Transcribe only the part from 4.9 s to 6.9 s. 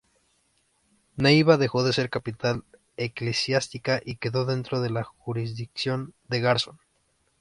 jurisdicción de Garzón.